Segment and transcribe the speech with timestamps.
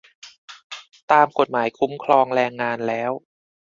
[1.11, 3.11] ตามกฎหมายคุ้มครองแรงงานแล้ว